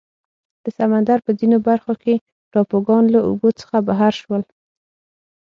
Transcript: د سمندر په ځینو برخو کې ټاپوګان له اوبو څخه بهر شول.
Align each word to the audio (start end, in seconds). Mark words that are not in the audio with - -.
د 0.63 0.65
سمندر 0.77 1.17
په 1.25 1.31
ځینو 1.39 1.57
برخو 1.67 1.93
کې 2.03 2.13
ټاپوګان 2.51 3.03
له 3.13 3.19
اوبو 3.27 3.49
څخه 3.61 3.77
بهر 3.87 4.13
شول. 4.21 4.43